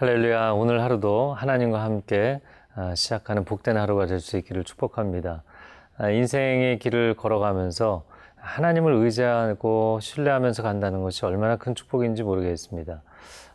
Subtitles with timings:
[0.00, 0.52] 할렐루야.
[0.52, 2.40] 오늘 하루도 하나님과 함께
[2.74, 5.42] 아, 시작하는 복된 하루가 될 수 있기를 축복합니다.
[5.98, 8.04] 아, 인생의 길을 걸어가면서
[8.36, 13.02] 하나님을 의지하고 신뢰하면서 간다는 것이 얼마나 큰 축복인지 모르겠습니다.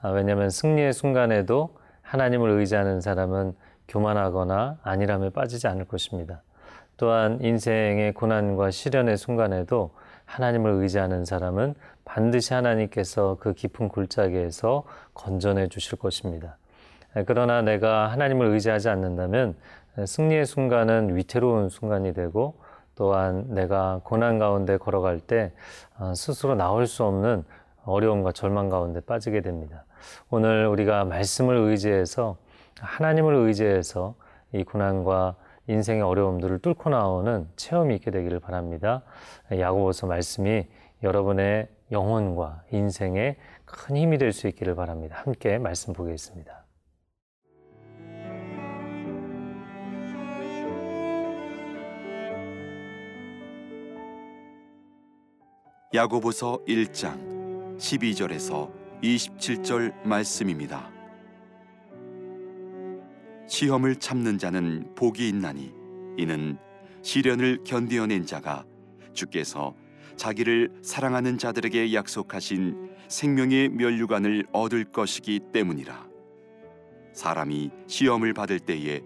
[0.00, 3.56] 아, 왜냐하면 승리의 순간에도 하나님을 의지하는 사람은
[3.88, 6.42] 교만하거나 안일함에 빠지지 않을 것입니다.
[6.98, 9.90] 또한 인생의 고난과 시련의 순간에도
[10.24, 14.84] 하나님을 의지하는 사람은 반드시 하나님께서 그 깊은 골짜기에서
[15.18, 16.56] 건져내 주실 것입니다.
[17.26, 19.56] 그러나 내가 하나님을 의지하지 않는다면
[20.06, 22.54] 승리의 순간은 위태로운 순간이 되고
[22.94, 25.52] 또한 내가 고난 가운데 걸어갈 때
[25.98, 27.44] 어, 스스로 나올 수 없는
[27.84, 29.84] 어려움과 절망 가운데 빠지게 됩니다.
[30.30, 32.36] 오늘 우리가 말씀을 의지해서
[32.80, 34.14] 하나님을 의지해서
[34.52, 35.36] 이 고난과
[35.68, 39.02] 인생의 어려움들을 뚫고 나오는 체험이 있게 되기를 바랍니다.
[39.52, 40.66] 야고보서 말씀이
[41.02, 43.36] 여러분의 영혼과 인생에
[43.70, 45.22] 큰 힘이 될 수 있기를 바랍니다.
[45.24, 46.64] 함께 말씀 보겠습니다.
[55.94, 58.70] 야고보서 1장 12절에서
[59.02, 60.90] 27절 말씀입니다.
[63.46, 65.72] 시험을 참는 자는 복이 있나니
[66.18, 66.58] 이는
[67.02, 68.64] 시련을 견디어낸 자가
[69.14, 69.74] 주께서
[70.16, 76.06] 자기를 사랑하는 자들에게 약속하신 생명의 면류관을 얻을 것이기 때문이라.
[77.12, 79.00] 사람이 시험을 받을 때에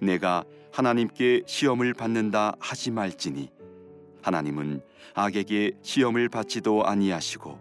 [0.00, 3.50] 내가 하나님께 시험을 받는다 하지 말지니
[4.22, 4.80] 하나님은
[5.14, 7.58] 악에게 시험을 받지도 아니하시고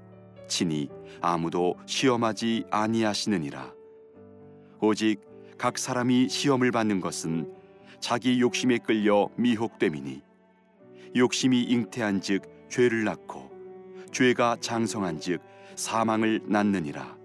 [0.47, 0.89] 친히
[1.21, 3.73] 아무도 시험하지 아니하시느니라.
[4.81, 5.21] 오직
[5.57, 7.51] 각 사람이 시험을 받는 것은
[7.99, 10.21] 자기 욕심에 끌려 미혹됨이니
[11.15, 13.49] 욕심이 잉태한즉 죄를 낳고
[14.11, 15.41] 죄가 장성한즉
[15.79, 17.17] 사망을 낳느니라.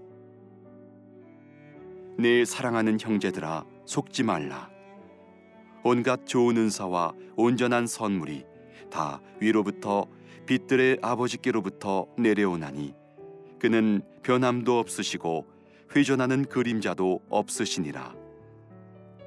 [2.16, 4.70] 내 사랑하는 형제들아 속지 말라.
[5.82, 8.44] 온갖 좋은 은사와 온전한 선물이
[8.92, 10.06] 다 위로부터
[10.46, 12.94] 빛들의 아버지께로부터 내려오나니
[13.58, 15.46] 그는 변함도 없으시고
[15.96, 18.14] 회전하는 그림자도 없으시니라.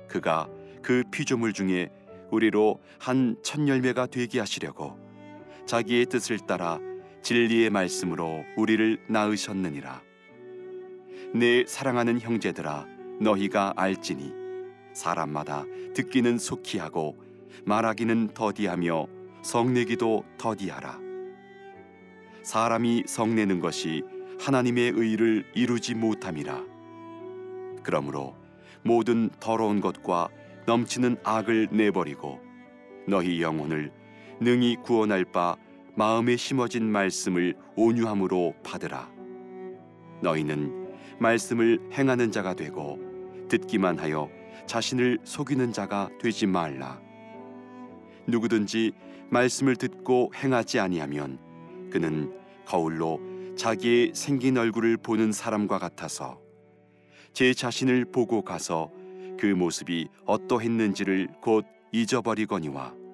[0.07, 0.47] 그가
[0.81, 1.91] 그 피조물 중에
[2.31, 4.97] 우리로 한 첫 열매가 되게 하시려고
[5.65, 6.79] 자기의 뜻을 따라
[7.27, 10.01] 진리의 말씀으로 우리를 낳으셨느니라.
[11.33, 12.87] 내 사랑하는 형제들아
[13.19, 14.31] 너희가 알지니
[14.93, 17.17] 사람마다 듣기는 속히 하고
[17.65, 19.07] 말하기는 더디하며
[19.41, 21.01] 성내기도 더디하라.
[22.43, 24.03] 사람이 성내는 것이
[24.39, 26.63] 하나님의 의를 이루지 못함이라.
[27.83, 28.37] 그러므로
[28.83, 30.29] 모든 더러운 것과
[30.65, 32.39] 넘치는 악을 내버리고
[33.05, 33.91] 너희 영혼을
[34.39, 35.57] 능히 구원할 바
[35.97, 39.09] 마음에 심어진 말씀을 온유함으로 받으라.
[40.21, 42.99] 너희는 말씀을 행하는 자가 되고
[43.49, 44.29] 듣기만 하여
[44.67, 47.01] 자신을 속이는 자가 되지 말라.
[48.27, 48.91] 누구든지
[49.31, 51.39] 말씀을 듣고 행하지 아니하면
[51.91, 52.31] 그는
[52.67, 53.19] 거울로
[53.55, 56.39] 자기의 생긴 얼굴을 보는 사람과 같아서
[57.33, 58.91] 제 자신을 보고 가서
[59.39, 63.06] 그 모습이 어떠했는지를 곧 잊어버리거니와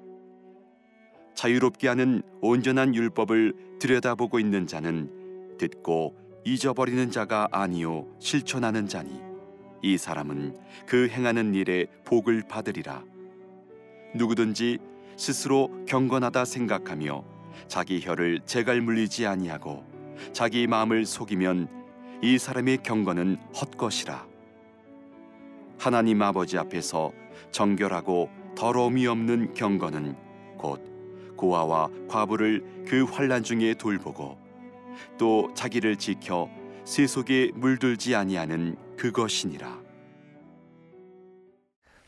[1.36, 9.22] 자유롭게 하는 온전한 율법을 들여다보고 있는 자는 듣고 잊어버리는 자가 아니요 실천하는 자니.
[9.82, 10.56] 이 사람은
[10.86, 13.04] 그 행하는 일에 복을 받으리라.
[14.16, 14.80] 누구든지
[15.18, 17.24] 스스로 경건하다 생각하며
[17.68, 19.84] 자기 혀를 제갈 물리지 아니하고
[20.32, 21.68] 자기 마음을 속이면
[22.22, 24.26] 이 사람의 경건은 헛것이라.
[25.78, 27.12] 하나님 아버지 앞에서
[27.52, 30.16] 정결하고 더러움이 없는 경건은
[30.58, 30.93] 곧
[31.44, 34.38] 고아와 과부를 그 환란 중에 돌보고
[35.18, 36.48] 또 자기를 지켜
[36.86, 39.68] 세속에 물들지 아니하는 그것이니라.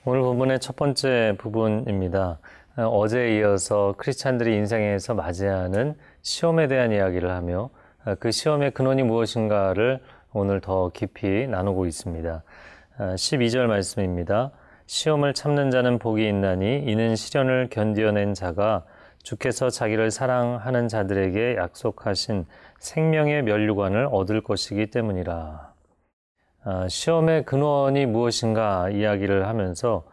[0.06, 2.40] 오늘 본문의 첫 번째 부분입니다.
[2.78, 7.70] 어제에 이어서 크리스찬들이 인생에서 맞이하는 시험에 대한 이야기를 하며
[8.20, 10.00] 그 시험의 근원이 무엇인가를
[10.32, 12.44] 오늘 더 깊이 나누고 있습니다.
[13.00, 14.52] 12절 말씀입니다.
[14.86, 18.86] 시험을 참는 자는 복이 있나니 이는 시련을 견디어낸 자가
[19.26, 22.46] 주께서 자기를 사랑하는 자들에게 약속하신
[22.78, 25.74] 생명의 면류관을 얻을 것이기 때문이라.
[26.64, 30.06] 아, 시험의 근원이 무엇인가 이야기를 하면서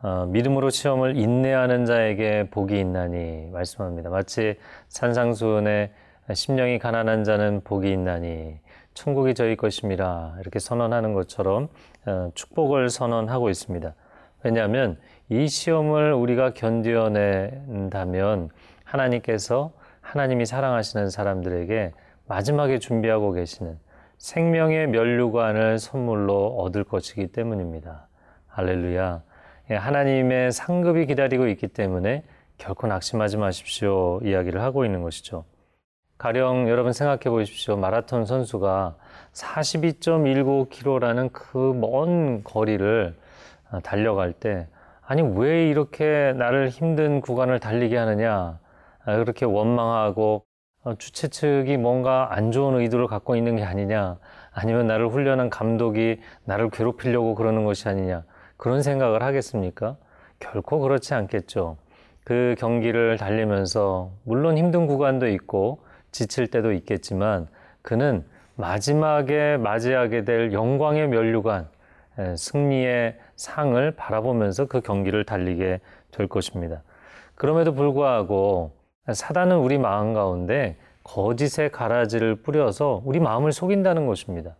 [0.00, 4.08] 어, 믿음으로 시험을 인내하는 자에게 복이 있나니 말씀합니다.
[4.08, 4.56] 마치
[4.88, 5.90] 산상수훈의
[6.32, 8.58] 심령이 가난한 자는 복이 있나니
[8.94, 11.68] 천국이 저희 것임이라 이렇게 선언하는 것처럼
[12.06, 13.94] 어, 축복을 선언하고 있습니다.
[14.42, 14.98] 왜냐하면
[15.30, 18.50] 이 시험을 우리가 견뎌낸다면
[18.84, 21.92] 하나님께서 하나님이 사랑하시는 사람들에게
[22.26, 23.78] 마지막에 준비하고 계시는
[24.18, 28.06] 생명의 면류관을 선물로 얻을 것이기 때문입니다.
[28.48, 29.22] 할렐루야.
[29.70, 32.22] 예, 하나님의 상급이 기다리고 있기 때문에
[32.58, 34.20] 결코 낙심하지 마십시오.
[34.22, 35.44] 이야기를 하고 있는 것이죠.
[36.18, 37.76] 가령 여러분 생각해 보십시오.
[37.76, 38.94] 마라톤 선수가
[39.32, 43.16] 42.19km라는 그 먼 거리를
[43.72, 44.68] 어, 달려갈 때
[45.06, 48.58] 아니 왜 이렇게 나를 힘든 구간을 달리게 하느냐
[49.04, 50.46] 아, 그렇게 원망하고
[50.82, 54.18] 어, 주최 측이 뭔가 안 좋은 의도를 갖고 있는 게 아니냐
[54.52, 58.24] 아니면 나를 훈련한 감독이 나를 괴롭히려고 그러는 것이 아니냐
[58.56, 59.96] 그런 생각을 하겠습니까?
[60.38, 61.76] 결코 그렇지 않겠죠.
[62.24, 67.48] 그 경기를 달리면서 물론 힘든 구간도 있고 지칠 때도 있겠지만
[67.82, 68.24] 그는
[68.56, 71.68] 마지막에 맞이하게 될 영광의 면류관,
[72.36, 75.80] 승리의 상을 바라보면서 그 경기를 달리게
[76.12, 76.82] 될 것입니다.
[77.34, 78.72] 그럼에도 불구하고
[79.12, 84.56] 사단은 우리 마음 가운데 거짓의 가라지를 뿌려서 우리 마음을 속인다는 것입니다.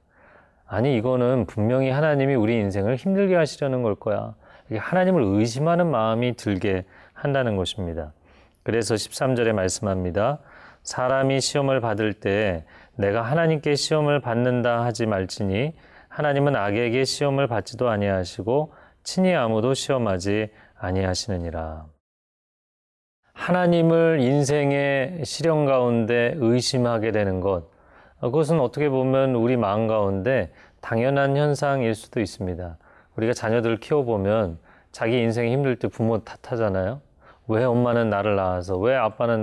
[0.67, 4.35] 아니, 이거는 분명히 하나님이 우리 인생을 힘들게 하시려는 걸 거야.
[4.75, 8.13] 하나님을 의심하는 마음이 들게 한다는 것입니다.
[8.63, 10.39] 그래서 13절에 말씀합니다.
[10.83, 12.65] 사람이 시험을 받을 때
[12.97, 15.75] 내가 하나님께 시험을 받는다 하지 말지니
[16.15, 18.73] 하나님은 악에게 시험을 받지도 아니하시고
[19.03, 21.87] 친히 아무도 시험하지 아니하시느니라.
[23.33, 27.65] 하나님을 인생의 시련 가운데 의심하게 되는 것,
[28.21, 32.79] 그것은 어떻게 보면 우리 마음 가운데 당연한 현상일 수도 있습니다.
[33.17, 34.61] 우리가 자녀들을 키워보면
[34.93, 37.01] 자기 인생이 힘들 때 부모 탓하잖아요.
[37.49, 39.43] 왜 엄마는 나를 낳아서, 왜 아빠는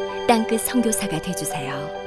[0.31, 2.00] 땅끝 선교사가 되주세요